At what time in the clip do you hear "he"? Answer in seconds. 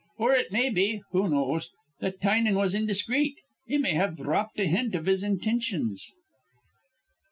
3.67-3.77